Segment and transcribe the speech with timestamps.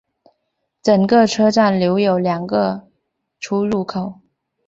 [0.81, 2.87] 整个车站留有两个
[3.39, 4.19] 出入口。